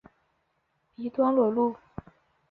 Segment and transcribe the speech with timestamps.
[0.95, 1.75] 鼻端裸露。